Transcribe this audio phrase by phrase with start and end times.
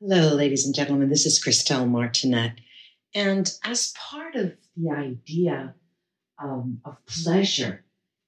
[0.00, 1.08] Hello, ladies and gentlemen.
[1.08, 2.60] This is Christelle Martinet.
[3.16, 5.74] And as part of the idea
[6.40, 7.84] um, of pleasure,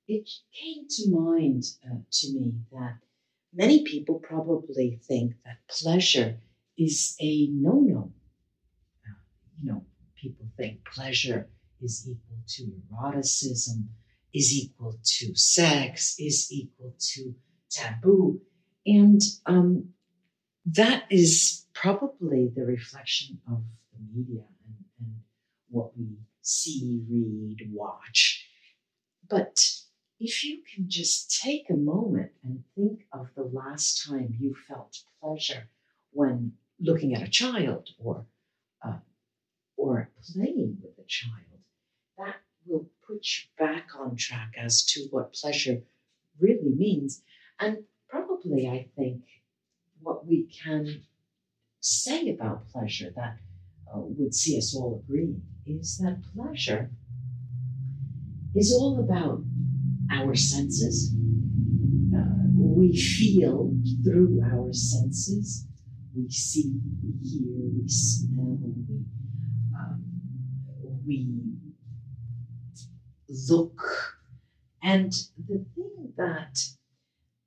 [0.08, 2.96] it came to mind uh, to me that
[3.54, 6.40] many people probably think that pleasure
[6.76, 8.12] is a no no.
[9.06, 9.14] Uh,
[9.62, 9.84] you know,
[10.20, 11.48] people think pleasure
[11.80, 13.90] is equal to eroticism,
[14.34, 17.32] is equal to sex, is equal to
[17.70, 18.40] taboo.
[18.84, 19.90] And um,
[20.66, 23.62] that is probably the reflection of
[23.92, 25.14] the media and, and
[25.68, 28.46] what we see, read, watch.
[29.28, 29.64] But
[30.18, 34.98] if you can just take a moment and think of the last time you felt
[35.20, 35.68] pleasure
[36.12, 38.26] when looking at a child or
[38.84, 38.98] uh,
[39.76, 41.60] or playing with a child,
[42.18, 45.82] that will put you back on track as to what pleasure
[46.38, 47.22] really means.
[47.58, 49.22] And probably, I think,
[50.02, 51.02] what we can
[51.80, 53.38] say about pleasure that
[53.92, 56.90] uh, would see us all agreeing is that pleasure
[58.54, 59.42] is all about
[60.10, 61.14] our senses.
[62.14, 63.72] Uh, we feel
[64.04, 65.66] through our senses.
[66.14, 69.04] We see, we hear, we smell, we,
[69.76, 70.04] um,
[71.06, 71.28] we
[73.48, 73.80] look.
[74.82, 75.12] And
[75.48, 76.58] the thing that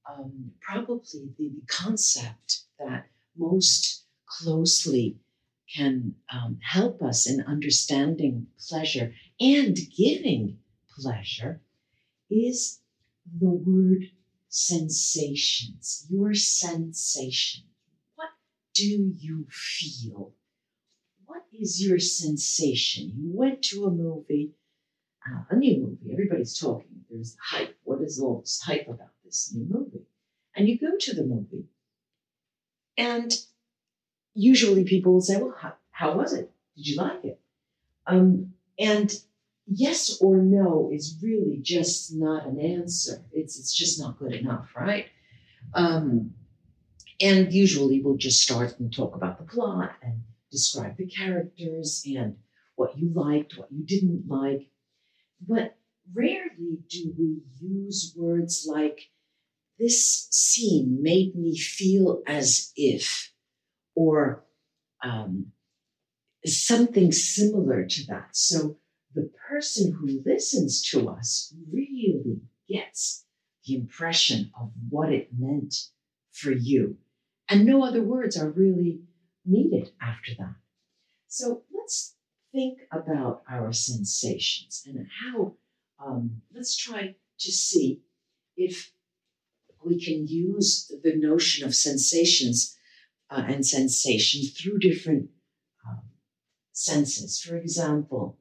[0.09, 5.17] um, probably the, the concept that most closely
[5.73, 10.57] can um, help us in understanding pleasure and giving
[10.99, 11.61] pleasure
[12.29, 12.79] is
[13.39, 14.03] the word
[14.49, 16.05] sensations.
[16.09, 17.63] Your sensation.
[18.15, 18.29] What
[18.73, 20.33] do you feel?
[21.25, 23.13] What is your sensation?
[23.17, 24.51] You went to a movie,
[25.27, 27.05] uh, a new movie, everybody's talking.
[27.09, 27.75] There's hype.
[28.03, 30.05] What is all this hype about this new movie?
[30.57, 31.69] And you go to the movie,
[32.97, 33.33] and
[34.33, 36.51] usually people will say, Well, how, how was it?
[36.75, 37.39] Did you like it?
[38.05, 39.09] Um, and
[39.67, 43.23] yes or no is really just not an answer.
[43.31, 45.05] It's, it's just not good enough, right?
[45.73, 46.33] Um,
[47.21, 52.35] and usually we'll just start and talk about the plot and describe the characters and
[52.75, 54.67] what you liked, what you didn't like.
[55.47, 55.77] But
[56.13, 59.09] rarely do we use words like,
[59.79, 63.31] this scene made me feel as if,
[63.95, 64.43] or
[65.03, 65.47] um,
[66.45, 68.29] something similar to that.
[68.31, 68.77] So
[69.13, 73.25] the person who listens to us really gets
[73.65, 75.75] the impression of what it meant
[76.31, 76.97] for you.
[77.49, 79.01] And no other words are really
[79.45, 80.55] needed after that.
[81.27, 82.15] So let's
[82.51, 85.53] think about our sensations and how,
[85.99, 88.01] um, let's try to see
[88.55, 88.91] if
[89.83, 92.77] we can use the notion of sensations
[93.29, 95.29] uh, and sensation through different
[95.87, 96.01] um,
[96.71, 97.41] senses.
[97.41, 98.37] For example,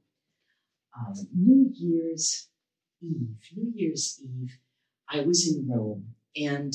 [0.96, 2.48] um, New Year's
[3.00, 4.58] Eve, New Year's Eve,
[5.08, 6.74] I was in Rome and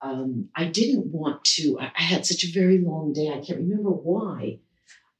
[0.00, 3.28] um, I didn't want to, I, I, had such a very long day.
[3.28, 4.60] I can't remember why.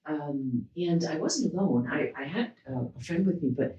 [0.06, 1.88] Um, and I wasn't alone.
[1.90, 3.76] I, I had uh, a friend with me, but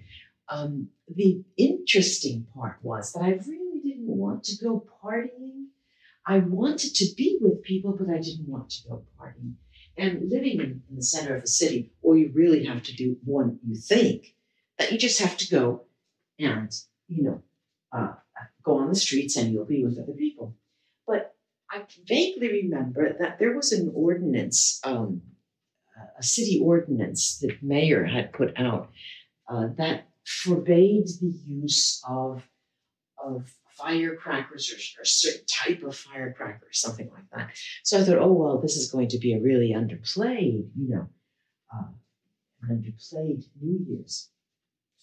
[0.50, 5.68] um, the interesting part was that I really didn't want to go partying.
[6.26, 9.54] I wanted to be with people, but I didn't want to go partying.
[9.98, 13.18] And living in, in the center of a city, all you really have to do,
[13.24, 14.36] one, you think,
[14.78, 15.86] that you just have to go
[16.40, 16.72] and,
[17.08, 17.42] you know,
[17.92, 18.14] uh,
[18.64, 20.56] go on the streets and you'll be with other people.
[21.06, 21.36] But
[21.70, 25.22] I vaguely remember that there was an ordinance, um,
[26.18, 28.92] a city ordinance that mayor had put out
[29.50, 32.44] uh, that forbade the use of,
[33.23, 37.57] of firecrackers or, or, a certain type of firecracker or something like that.
[37.84, 41.07] So I thought, oh, well, this is going to be a really underplayed, you know,
[41.73, 41.88] uh,
[42.69, 44.29] underplayed New Year's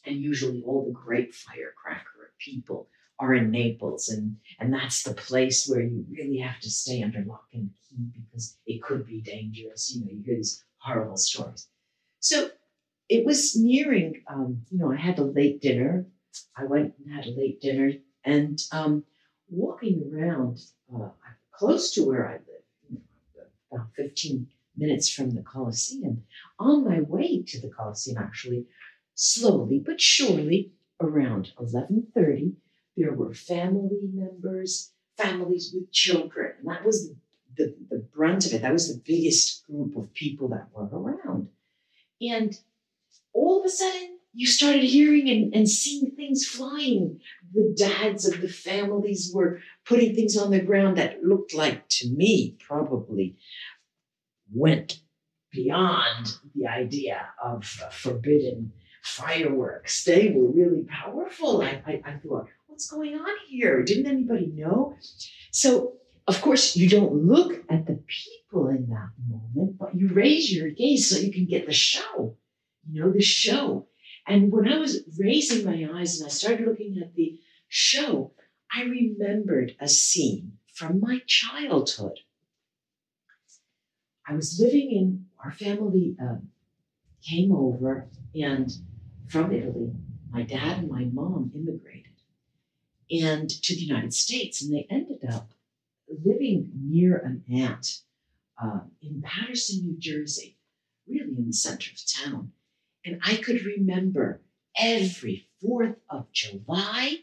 [0.06, 2.88] and usually all the great firecracker people
[3.19, 7.25] are in Naples, and and that's the place where you really have to stay under
[7.25, 9.94] lock and key because it could be dangerous.
[9.94, 11.69] You know, you hear these horrible stories.
[12.20, 12.50] So
[13.08, 14.23] it was nearing.
[14.29, 16.06] Um, you know, I had a late dinner.
[16.56, 17.93] I went and had a late dinner,
[18.25, 19.05] and um,
[19.49, 20.61] walking around
[20.94, 21.08] uh,
[21.53, 23.00] close to where I live,
[23.73, 26.25] about fifteen minutes from the Colosseum.
[26.58, 28.67] On my way to the Colosseum, actually,
[29.17, 32.55] slowly but surely around 11:30
[32.97, 37.17] there were family members families with children and that was the,
[37.56, 41.49] the, the brunt of it that was the biggest group of people that were around
[42.20, 42.58] and
[43.33, 47.21] all of a sudden you started hearing and, and seeing things flying
[47.55, 52.11] the dads of the families were putting things on the ground that looked like to
[52.11, 53.37] me probably
[54.53, 55.01] went
[55.51, 58.73] beyond the idea of forbidden
[59.03, 60.05] fireworks.
[60.05, 61.63] They were really powerful.
[61.63, 63.83] I, I, I thought, what's going on here?
[63.83, 64.97] Didn't anybody know?
[65.51, 65.95] So,
[66.27, 70.71] of course, you don't look at the people in that moment, but you raise your
[70.71, 72.37] gaze so you can get the show,
[72.91, 73.87] you know, the show.
[74.27, 77.38] And when I was raising my eyes and I started looking at the
[77.69, 78.33] show,
[78.73, 82.21] I remembered a scene from my childhood.
[84.29, 86.49] I was living in, our family um,
[87.23, 88.71] came over, and
[89.29, 89.93] from Italy,
[90.31, 92.17] my dad and my mom immigrated
[93.11, 95.50] and to the United States, and they ended up
[96.25, 98.00] living near an aunt
[98.62, 100.56] uh, in Paterson, New Jersey,
[101.06, 102.53] really in the center of town.
[103.06, 104.43] And I could remember
[104.76, 107.19] every 4th of July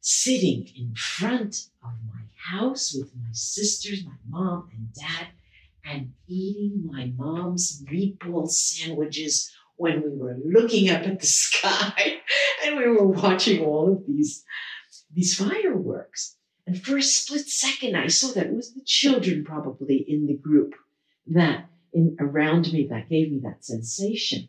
[0.00, 5.26] sitting in front of my house with my sisters, my mom and dad,
[5.84, 12.20] and eating my mom's meatball sandwiches when we were looking up at the sky
[12.64, 14.44] and we were watching all of these,
[15.12, 16.36] these fireworks.
[16.64, 20.36] And for a split second, I saw that it was the children probably in the
[20.36, 20.74] group
[21.26, 24.48] that in around me that gave me that sensation.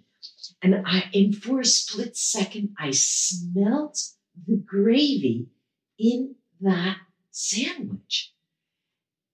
[0.61, 3.99] And I, in for a split second, I smelt
[4.47, 5.47] the gravy
[5.97, 6.97] in that
[7.31, 8.33] sandwich.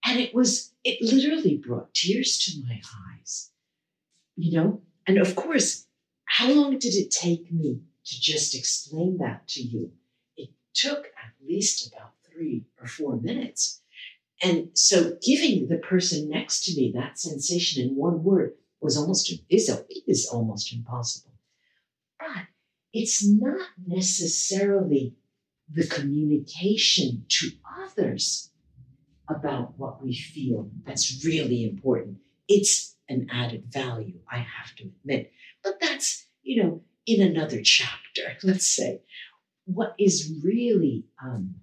[0.04, 2.80] And it was, it literally brought tears to my
[3.12, 3.50] eyes,
[4.36, 4.82] you know?
[5.06, 5.86] And of course,
[6.24, 9.92] how long did it take me to just explain that to you?
[10.36, 13.80] It took at least about three or four minutes.
[14.42, 19.32] And so giving the person next to me that sensation in one word was almost
[19.48, 19.70] is,
[20.06, 21.32] is almost impossible.
[22.20, 22.44] But
[22.92, 25.14] it's not necessarily
[25.72, 27.50] the communication to
[27.82, 28.50] others
[29.26, 32.18] about what we feel that's really important.
[32.46, 35.32] It's an added value, I have to admit.
[35.62, 39.00] But that's, you know, in another chapter, let's say.
[39.64, 41.54] What is really um,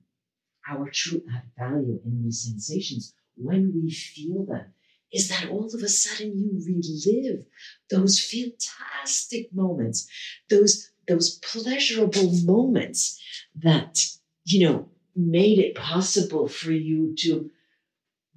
[0.68, 4.74] our true added value in these sensations when we feel them
[5.12, 7.46] is that all of a sudden you relive
[7.90, 10.08] those fantastic moments,
[10.50, 13.22] those those pleasurable moments
[13.56, 14.06] that
[14.46, 17.50] you know made it possible for you to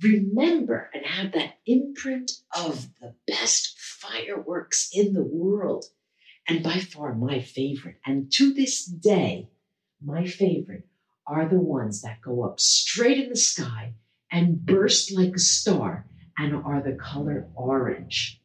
[0.02, 5.84] remember and have that imprint of the best fireworks in the world
[6.48, 7.96] and by far my favorite.
[8.04, 9.48] And to this day
[10.04, 10.86] my favorite
[11.26, 13.94] are the ones that go up straight in the sky
[14.30, 16.06] and burst like a star
[16.38, 18.40] and are the color orange.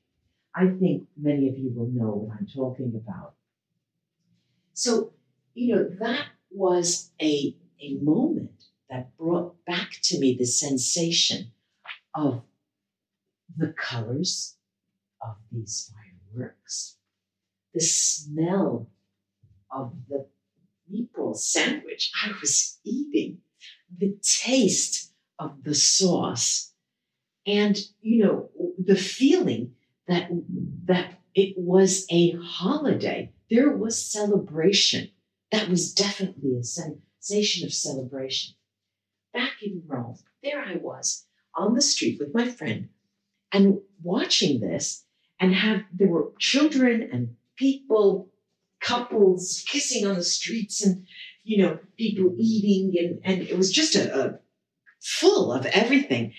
[0.55, 3.33] I think many of you will know what I'm talking about.
[4.73, 5.13] So,
[5.53, 11.51] you know, that was a, a moment that brought back to me the sensation
[12.15, 12.43] of
[13.55, 14.57] the colors
[15.21, 16.97] of these fireworks,
[17.73, 18.89] the smell
[19.71, 20.27] of the
[20.91, 23.39] meatball sandwich I was eating,
[23.95, 26.73] the taste of the sauce,
[27.49, 29.73] and you know the feeling
[30.07, 30.29] that
[30.85, 33.31] that it was a holiday.
[33.49, 35.11] There was celebration.
[35.51, 38.55] That was definitely a sensation of celebration.
[39.33, 41.25] Back in Rome, there I was
[41.55, 42.89] on the street with my friend
[43.51, 45.05] and watching this
[45.39, 48.29] and have there were children and people
[48.79, 51.05] couples kissing on the streets and
[51.43, 54.39] you know people eating and and it was just a, a
[55.01, 56.33] full of everything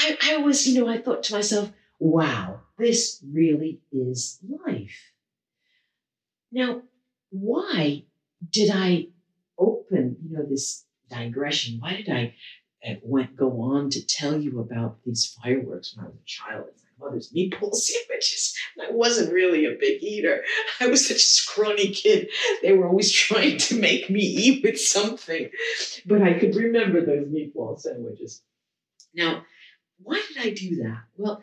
[0.00, 5.12] I, I was you know i thought to myself wow this really is life
[6.50, 6.82] now
[7.30, 8.04] why
[8.50, 9.06] did i
[9.58, 12.34] open you know this digression why did i
[12.88, 16.64] uh, went go on to tell you about these fireworks when i was a child
[16.68, 18.56] it's mother's meatball sandwiches.
[18.76, 20.42] And I wasn't really a big eater.
[20.80, 22.28] I was such a scrawny kid.
[22.62, 25.48] They were always trying to make me eat with something.
[26.06, 28.42] But I could remember those meatball sandwiches.
[29.14, 29.42] Now,
[30.02, 31.04] why did I do that?
[31.16, 31.42] Well,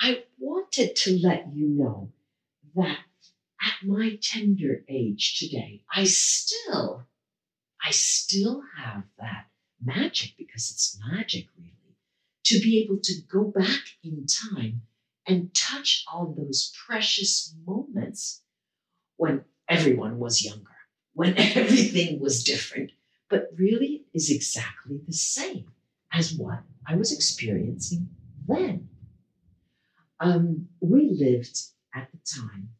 [0.00, 2.10] I wanted to let you know
[2.74, 2.98] that
[3.62, 7.06] at my tender age today, I still,
[7.84, 9.46] I still have that
[9.82, 11.70] magic because it's magic really
[12.44, 14.82] to be able to go back in time
[15.26, 18.42] and touch on those precious moments
[19.16, 20.76] when everyone was younger,
[21.14, 22.92] when everything was different,
[23.30, 25.70] but really is exactly the same
[26.12, 28.08] as what I was experiencing
[28.46, 28.88] then.
[30.20, 31.58] Um, we lived
[31.94, 32.70] at the time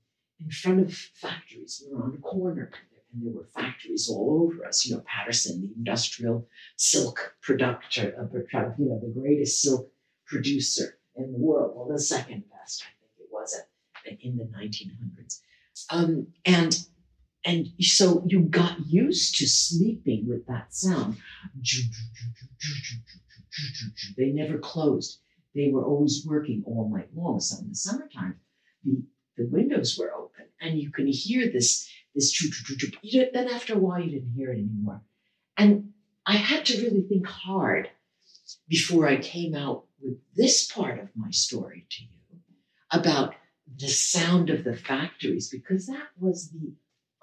[0.40, 1.82] in front of factories.
[1.87, 2.70] We were on corner,
[3.12, 4.87] and there were factories all over us.
[4.87, 8.38] You know, Paterson, the industrial silk producer, uh,
[8.78, 9.90] you know, the greatest silk
[10.26, 11.73] producer in the world.
[11.76, 13.56] Well, the second best, I think it was
[14.20, 15.40] in the 1900s.
[15.90, 16.87] Um, and
[17.44, 21.16] and so you got used to sleeping with that sound.
[24.16, 25.20] They never closed.
[25.54, 27.40] They were always working all night long.
[27.40, 28.40] So in the summertime,
[28.82, 29.02] the,
[29.36, 32.36] the windows were open and you can hear this, this.
[33.32, 35.02] Then after a while, you didn't hear it anymore.
[35.56, 35.92] And
[36.26, 37.90] I had to really think hard
[38.68, 42.40] before I came out with this part of my story to you
[42.90, 43.34] about
[43.78, 46.72] the sound of the factories, because that was the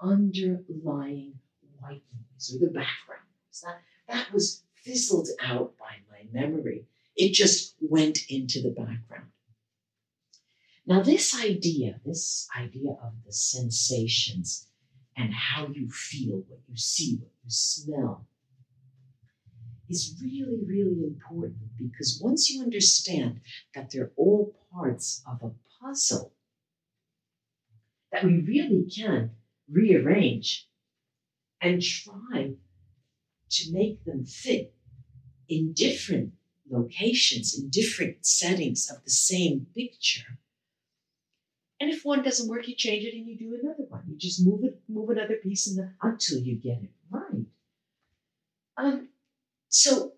[0.02, 1.34] underlying
[1.78, 3.64] white noise or the background noise.
[3.64, 6.86] That, that was fizzled out by my memory.
[7.16, 9.30] It just went into the background.
[10.86, 14.66] Now, this idea, this idea of the sensations
[15.16, 18.26] and how you feel, what you see, what you smell,
[19.88, 23.40] is really, really important because once you understand
[23.74, 26.32] that they're all parts of a puzzle,
[28.10, 29.30] that we really can
[29.72, 30.68] rearrange
[31.60, 32.52] and try
[33.50, 34.74] to make them fit
[35.48, 36.32] in different
[36.70, 40.38] locations, in different settings of the same picture.
[41.80, 44.04] And if one doesn't work, you change it and you do another one.
[44.08, 47.44] You just move it, move another piece the, until you get it right.
[48.76, 49.08] Um,
[49.68, 50.12] so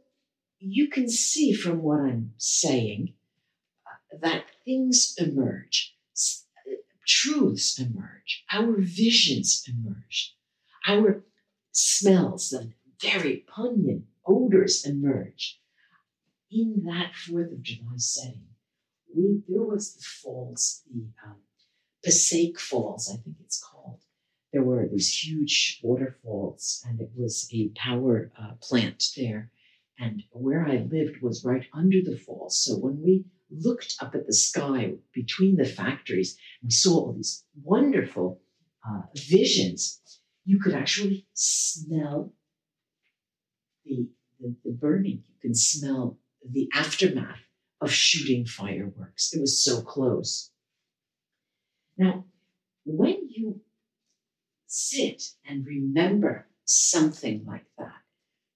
[0.59, 3.15] you can see from what I'm saying
[3.87, 5.97] uh, that things emerge,
[7.07, 10.37] truths emerge, our visions emerge,
[10.87, 11.25] our
[11.73, 15.61] smells, the very pungent odors emerge.
[16.51, 18.47] In that Fourth of July setting,
[19.15, 21.39] we there was the falls, the um,
[22.05, 24.01] Passaic Falls, I think it's called.
[24.53, 29.51] There were these huge waterfalls, and it was a power uh, plant there.
[29.99, 32.59] And where I lived was right under the falls.
[32.59, 37.45] So when we looked up at the sky between the factories, we saw all these
[37.63, 38.41] wonderful
[38.89, 40.01] uh, visions.
[40.45, 42.33] You could actually smell
[43.85, 44.09] the,
[44.41, 45.23] the, the burning.
[45.27, 47.41] You can smell the aftermath
[47.81, 49.33] of shooting fireworks.
[49.33, 50.51] It was so close.
[51.97, 52.25] Now,
[52.85, 53.61] when you
[54.67, 57.93] sit and remember something like that,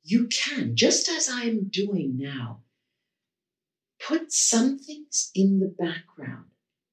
[0.02, 2.62] you can, just as I'm doing now,
[4.06, 6.46] put some things in the background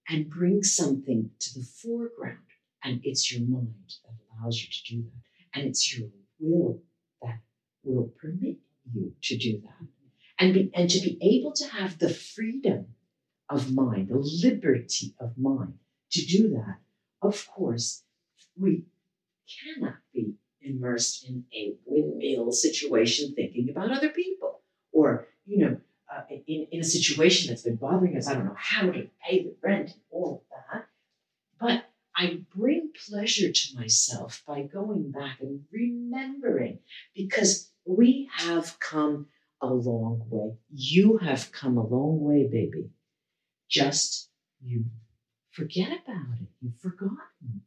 [0.09, 2.39] and bring something to the foreground.
[2.83, 5.59] And it's your mind that allows you to do that.
[5.59, 6.09] And it's your
[6.39, 6.81] will
[7.21, 7.39] that
[7.83, 8.57] will permit
[8.93, 9.87] you to do that.
[10.37, 12.87] And, be, and to be able to have the freedom
[13.49, 15.75] of mind, the liberty of mind
[16.11, 16.77] to do that,
[17.21, 18.03] of course,
[18.57, 18.83] we
[19.63, 25.77] cannot be immersed in a windmill situation thinking about other people or, you know,
[26.15, 28.27] uh, in, in a situation that's been bothering us.
[28.27, 30.85] I don't know how to pay the rent and all of that.
[31.59, 36.79] But I bring pleasure to myself by going back and remembering
[37.13, 39.27] because we have come
[39.61, 40.55] a long way.
[40.73, 42.89] You have come a long way, baby.
[43.69, 44.29] Just
[44.63, 44.85] you
[45.51, 46.47] forget about it.
[46.61, 47.61] You've forgotten.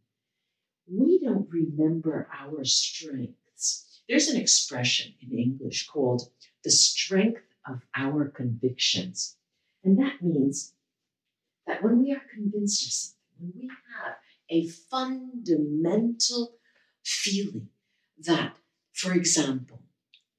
[0.90, 4.02] We don't remember our strengths.
[4.08, 6.30] There's an expression in English called
[6.64, 9.36] the strength of our convictions.
[9.84, 10.74] And that means
[11.66, 14.16] that when we are convinced of something, when we have
[14.50, 16.54] a fundamental
[17.04, 17.68] feeling
[18.24, 18.56] that,
[18.92, 19.82] for example,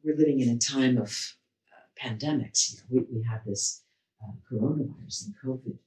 [0.03, 1.36] we're living in a time of
[1.71, 2.81] uh, pandemics.
[2.89, 3.83] We, we have this
[4.24, 5.77] uh, coronavirus and COVID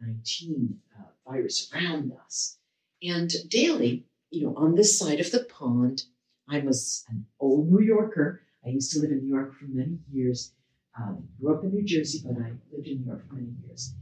[0.00, 2.58] 19 uh, virus around us.
[3.02, 6.04] And daily, you know, on this side of the pond,
[6.48, 8.42] I was an old New Yorker.
[8.64, 10.52] I used to live in New York for many years.
[10.98, 13.94] Um, grew up in New Jersey, but I lived in New York for many years.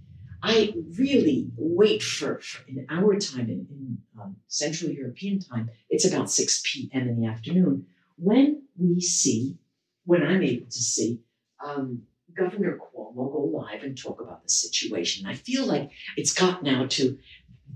[0.43, 6.05] I really wait for, for in our time, in, in um, Central European time, it's
[6.05, 7.09] about 6 p.m.
[7.09, 7.87] in the afternoon,
[8.17, 9.57] when we see,
[10.05, 11.21] when I'm able to see,
[11.65, 12.03] um,
[12.37, 15.27] Governor Cuomo go live and talk about the situation.
[15.27, 17.19] I feel like it's got now to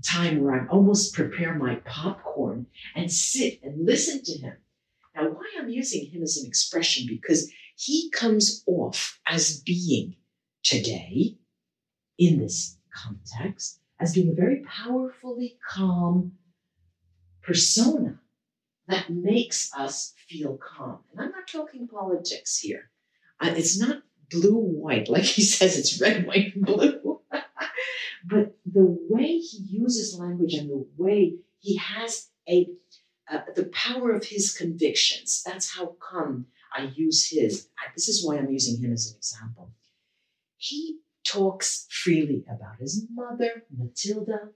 [0.03, 4.57] time where I almost prepare my popcorn and sit and listen to him.
[5.69, 10.15] Using him as an expression, because he comes off as being
[10.63, 11.37] today,
[12.17, 16.33] in this context, as being a very powerfully calm
[17.41, 18.19] persona
[18.87, 20.99] that makes us feel calm.
[21.11, 22.89] And I'm not talking politics here.
[23.41, 27.21] It's not blue white, like he says it's red, white, and blue.
[28.25, 32.67] but the way he uses language and the way he has a
[33.31, 35.43] uh, the power of his convictions.
[35.45, 37.67] That's how come I use his.
[37.95, 39.71] This is why I'm using him as an example.
[40.57, 44.49] He talks freely about his mother, Matilda,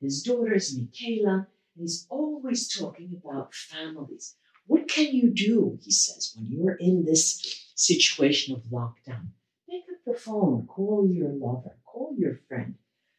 [0.00, 4.34] his daughters, Michaela, and he's always talking about families.
[4.66, 9.28] What can you do, he says, when you're in this situation of lockdown?
[9.70, 12.74] Pick up the phone, call your lover, call your friend,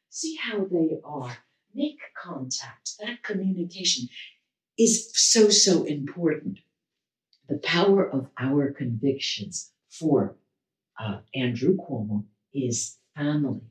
[0.09, 1.37] see how they are,
[1.73, 2.91] make contact.
[2.99, 4.09] That communication
[4.77, 6.59] is so, so important.
[7.49, 10.37] The power of our convictions for
[10.99, 13.61] uh, Andrew Cuomo is family.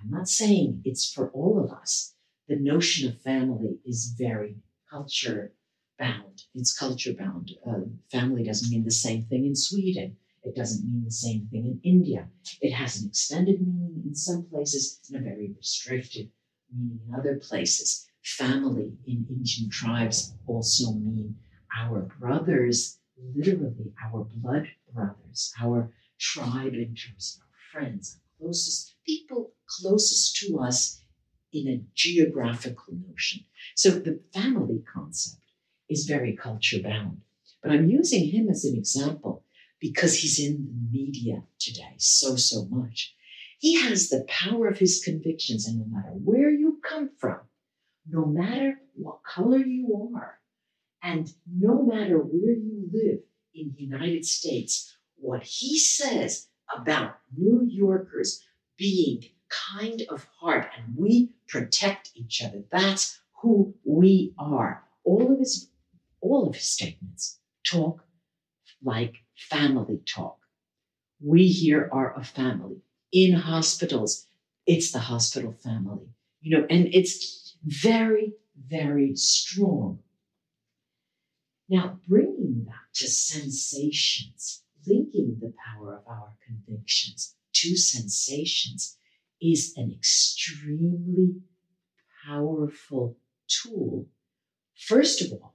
[0.00, 2.14] I'm not saying it's for all of us.
[2.48, 4.56] The notion of family is very
[4.90, 5.52] culture
[5.98, 6.42] bound.
[6.54, 7.52] It's culture bound.
[7.66, 7.80] Uh,
[8.10, 10.16] family doesn't mean the same thing in Sweden.
[10.44, 12.28] It doesn't mean the same thing in India.
[12.60, 16.30] It has an extended meaning in some places and a very restricted
[16.72, 18.06] meaning in other places.
[18.26, 21.36] Family in Indian tribes also mean
[21.78, 28.96] our brothers, literally our blood brothers, our tribe in terms of our friends, our closest
[29.06, 31.04] people closest to us
[31.52, 33.44] in a geographical notion.
[33.76, 35.44] So the family concept
[35.88, 37.20] is very culture bound.
[37.62, 39.44] But I'm using him as an example
[39.80, 43.14] because he's in the media today so, so much.
[43.60, 47.38] He has the power of his convictions, and no matter where you come from,
[48.08, 50.38] no matter what color you are,
[51.02, 53.20] and no matter where you live
[53.54, 58.44] in the United States, what he says about New Yorkers
[58.76, 62.64] being kind of heart and we protect each other.
[62.70, 64.84] That's who we are.
[65.04, 65.70] All of his
[66.20, 68.04] all of his statements talk
[68.82, 70.38] like family talk.
[71.20, 72.82] We here are a family.
[73.12, 74.26] In hospitals,
[74.66, 76.08] it's the hospital family.
[76.40, 78.34] You know, and it's very,
[78.68, 80.00] very strong.
[81.68, 88.98] Now, bringing that to sensations, linking the power of our convictions to sensations
[89.40, 91.40] is an extremely
[92.24, 93.16] powerful
[93.48, 94.06] tool.
[94.74, 95.54] First of all,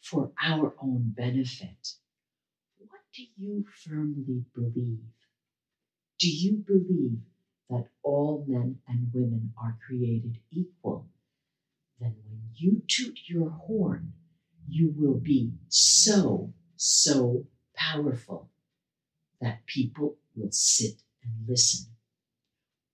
[0.00, 1.94] for our own benefit.
[2.78, 5.00] What do you firmly believe?
[6.18, 7.18] Do you believe
[7.68, 11.08] that all men and women are created equal?
[12.00, 14.12] Then when you toot your horn,
[14.68, 18.50] you will be so, so powerful
[19.40, 21.86] that people will sit and listen.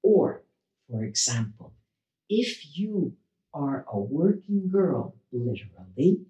[0.02, 0.42] Or,
[0.88, 1.74] for example,
[2.28, 3.16] if you
[3.54, 6.26] are a working girl, literally,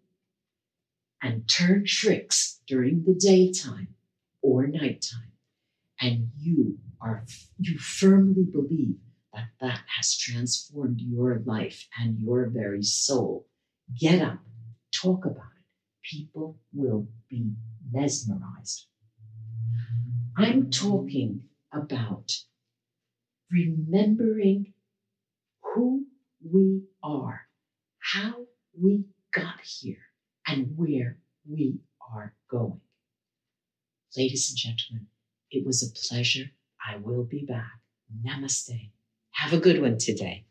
[1.22, 3.94] and turn tricks during the daytime
[4.42, 5.32] or nighttime,
[6.00, 7.24] and you are
[7.58, 8.96] you firmly believe
[9.32, 13.46] that that has transformed your life and your very soul,
[13.98, 14.38] get up,
[14.94, 15.64] talk about it.
[16.02, 17.52] People will be
[17.90, 18.86] mesmerized.
[20.36, 21.42] I'm talking
[21.72, 22.32] about
[23.50, 24.72] remembering
[25.62, 26.06] who
[26.42, 27.42] we are,
[27.98, 28.46] how
[28.78, 30.08] we got here,
[30.46, 31.18] and where
[31.48, 31.78] we
[32.12, 32.80] are going.
[34.16, 35.06] Ladies and gentlemen,
[35.50, 36.50] it was a pleasure.
[36.86, 37.80] I will be back.
[38.26, 38.90] Namaste.
[39.42, 40.44] Have a good one today.